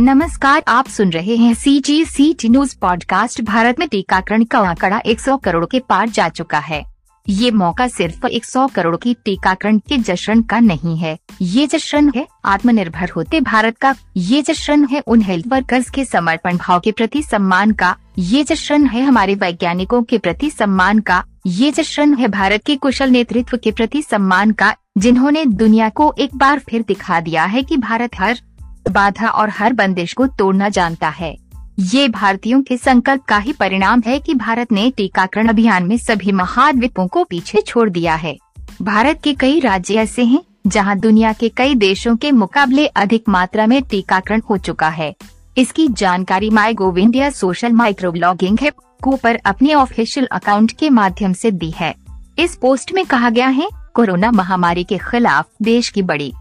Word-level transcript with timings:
नमस्कार, 0.00 0.62
आप 0.68 0.88
सुन 0.88 1.10
रहे 1.10 1.36
हैं 1.36 1.54
C 1.54 1.80
G 1.80 2.04
C 2.04 2.32
T 2.34 2.48
news 2.48 2.76
podcast 2.80 3.40
Bharat 3.42 3.78
में 3.78 3.88
टीकाकरण 3.88 4.44
का 4.44 4.58
आंकड़ा 4.58 5.00
100 5.06 5.36
करोड़ 5.36 5.64
के 5.66 5.80
पार 5.80 6.08
जा 6.08 6.28
चुका 6.28 6.58
है। 6.58 6.84
ये 7.28 7.50
मौका 7.50 7.88
सिर्फ़ 7.88 8.26
100 8.26 8.66
करोड़ 8.66 8.96
की 8.96 9.14
टीकाकरण 9.14 9.78
के 9.78 9.96
जश्न 9.96 10.42
का 10.42 10.60
नहीं 10.60 10.96
है। 10.96 11.18
ये 11.42 11.66
जश्न 11.66 12.12
है 12.16 12.26
आत्मनिर्भर 12.44 13.10
होते 13.16 13.40
भारत 13.40 13.78
का। 13.78 13.94
ये 14.16 14.42
जश्न 14.42 14.84
है 14.84 15.00
उन 15.00 15.22
हेल्थ 15.22 15.46
वर्कर्स 15.46 15.90
के 15.90 16.04
समर्पण 16.04 16.56
भाव 16.56 16.80
के 16.80 16.92
प्रति 16.92 17.22
सम्मान 17.22 17.72
का। 17.72 17.96
ये 18.18 18.44
जश्न 18.44 18.86
है 18.86 19.02
हमारे 19.02 19.34
वैज्ञानिकों 19.34 20.02
के 20.02 20.18
प्रति 20.18 20.50
सम्मान 20.50 20.98
का। 20.98 21.24
ये 21.46 21.70
जश्न 21.70 22.14
है 22.14 22.28
भारत 22.28 22.64
के 22.66 22.76
कुशल 22.76 23.10
नेतृत्व 23.10 23.56
के 23.56 23.72
प्रति 23.72 24.02
सम्मान 24.02 24.50
का, 24.50 24.76
जिन्होंने 24.98 25.44
दुनिया 25.44 25.88
को 25.88 26.14
एक 26.18 26.36
बार 26.36 26.58
फिर 26.58 26.84
दिखा 26.88 27.20
दिया 27.20 27.44
है 27.44 27.62
कि 27.62 27.76
भारत 27.76 28.10
हर 28.18 28.40
बाधा 28.88 29.28
और 29.28 29.50
हर 29.50 29.72
बंदिश 29.72 30.12
को 30.12 30.26
तोड़ना 30.26 30.68
जानता 30.68 31.08
है। 31.08 31.36
ये 31.78 32.08
भारतीयों 32.08 32.62
के 32.62 32.76
संकल्प 32.76 33.24
का 33.24 33.38
ही 33.38 33.52
परिणाम 33.52 34.02
है 34.06 34.18
कि 34.18 34.34
भारत 34.34 34.72
ने 34.72 34.90
टीकाकरण 34.90 35.48
अभियान 35.48 35.84
में 35.84 35.96
सभी 35.98 36.32
महाद्वीपों 36.32 37.06
को 37.06 37.24
पीछे 37.24 37.60
छोड़ 37.60 37.88
दिया 37.90 38.14
है। 38.14 38.36
भारत 38.82 39.20
के 39.24 39.34
कई 39.34 39.60
राज्य 39.60 39.94
ऐसे 39.94 40.24
हैं, 40.24 40.42
जहाँ 40.66 40.98
दुनिया 40.98 41.32
के 41.32 41.48
कई 41.48 41.74
देशों 41.74 42.16
के 42.16 42.32
मुकाबले 42.32 42.86
अधिक 42.86 43.28
मात्रा 43.28 43.66
में 43.66 43.82
टीकाकरण 43.82 44.40
हो 44.50 44.58
चुका 44.58 44.88
है। 44.88 45.14
इसकी 45.58 45.88
जानकारी 45.88 46.50
MyGov 46.74 46.98
India 46.98 47.30
social 47.30 47.72
micro 47.72 48.12
blogging 48.12 48.58
है, 48.60 48.70
को 49.02 49.16
पर 49.16 49.36
अपने 49.46 49.74
ऑफिशियल 49.74 50.28
अकाउंट 50.32 50.72
के 50.72 50.90
माध्यम 50.90 51.32
से 51.32 51.50
दी 51.50 51.70
है। 51.70 51.94
इस 52.38 52.56
पोस्ट 52.56 52.92
में 52.92 53.04
कहा 53.06 53.30
गया 53.30 53.48
है, 53.48 53.68
कोरोना 53.94 54.30
महामारी 54.30 54.84
के 54.84 54.98
खिलाफ 54.98 55.48
देश 55.62 55.88
की 55.88 56.02
बड़ी 56.02 56.32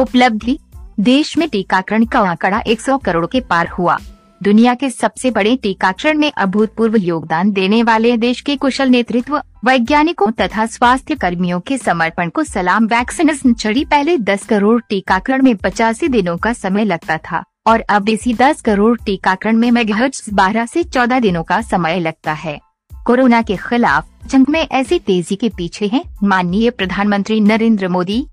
उपलब्धि 0.00 0.58
देश 1.00 1.36
में 1.38 1.48
टीकाकरण 1.48 2.04
का 2.04 2.20
आंकड़ा 2.20 2.60
100 2.66 2.96
करोड़ 2.98 3.26
के 3.26 3.40
पार 3.40 3.68
हुआ। 3.68 3.96
दुनिया 4.42 4.74
के 4.74 4.90
सबसे 4.90 5.30
बड़े 5.30 5.56
टीकाकरण 5.56 6.18
में 6.18 6.32
अभूतपूर्व 6.32 6.96
योगदान 6.96 7.52
देने 7.52 7.82
वाले 7.82 8.16
देश 8.16 8.40
के 8.40 8.56
कुशल 8.56 8.88
नेतृत्व, 8.88 9.36
वैज्ञानिकों 9.64 10.30
तथा 10.30 10.66
स्वास्थ्य 10.66 11.14
कर्मियों 11.14 11.60
के 11.60 11.78
समर्पण 11.78 12.28
को 12.28 12.44
सलाम 12.44 12.86
वैक्सीनेशन 12.86 13.54
चढ़ी 13.54 13.84
पहले 13.84 14.18
10 14.18 14.44
करोड़ 14.44 14.80
टीकाकरण 14.88 15.42
में 15.42 15.56
पचासी 15.56 16.08
दिनों 16.08 16.36
का 16.36 16.52
समय 16.52 16.84
लगता 16.84 17.18
था, 17.18 17.42
और 17.66 17.80
अब 17.80 18.08
इसी 18.08 18.34
10 18.34 18.60
करोड़ 18.60 18.96
टीकाकरण 19.06 19.56
में 19.56 19.70
मेगाहर्ट्ज 19.70 20.22
12 20.34 20.66
से 20.66 20.82
14 20.82 21.20
दिनों 21.20 21.42
का 21.42 21.60
समय 21.62 22.00
लगता 22.00 22.32
है। 22.32 22.58
कोरोना 23.06 23.42
के 23.42 23.56
खिलाफ 23.56 24.08
जंग 24.26 24.46
में 24.48 24.60
ऐसी 24.60 24.98
तेज़ी 24.98 25.36
के 25.36 25.48
पीछे 25.48 25.86
है, 25.86 26.04
माननीय 26.22 26.70
प्रधानमंत्री 26.70 27.40
नरेंद्र 27.40 27.88
मोदी 27.88 28.24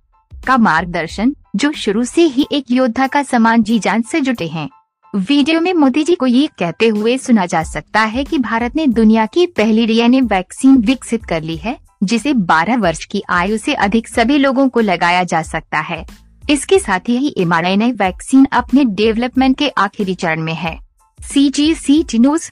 का 0.48 0.58
मार्गदर्शन 0.58 1.36
जो 1.58 1.72
शुरू 1.72 2.04
से 2.04 2.22
ही 2.22 2.48
एक 2.52 2.66
योद्धा 2.72 3.08
का 3.08 3.24
समान 3.24 3.64
जी 3.64 3.80
जान 3.80 4.02
से 4.02 4.22
जुटे 4.22 4.48
हैं। 4.48 4.70
वीडियो 5.16 5.62
में 5.62 5.74
मोदी 5.74 6.04
जी 6.04 6.16
को 6.16 6.26
ये 6.26 6.48
कहते 6.60 6.88
हुए 6.88 7.18
सुना 7.18 7.46
जा 7.46 7.64
सकता 7.64 8.02
है 8.02 8.24
कि 8.24 8.38
भारत 8.38 8.76
ने 8.76 8.88
दुनिया 8.88 9.26
की 9.26 9.46
पहली 9.48 9.86
डीएनए 9.86 10.22
वैक्सीन 10.22 10.78
विकसित 10.78 11.26
कर 11.26 11.44
ली 11.44 11.58
है, 11.58 11.78
जिसे 12.04 12.34
12 12.34 12.78
वर्ष 12.78 13.06
की 13.06 13.24
आयु 13.30 13.58
से 13.58 13.74
अधिक 13.74 14.08
सभी 14.08 14.38
लोगों 14.38 14.70
को 14.70 14.80
लगाया 14.80 15.24
जा 15.24 15.42
सकता 15.42 15.80
है। 15.80 16.06
इसके 16.50 16.80
साथ 16.80 17.10
ही 17.10 17.34
एमआरएनए 17.38 17.92
वैक्सीन 17.92 18.46
अपने 18.46 18.86
डेवलपमेंट 18.86 19.58
के 19.58 19.70
आखिरी 19.70 20.16
चरण 20.16 20.42
में 20.42 20.56
है। 20.56 20.80
सी 21.20 21.50
जी 21.50 21.74
सी 21.76 22.04
टी 22.04 22.20
न्यूज़ 22.20 22.52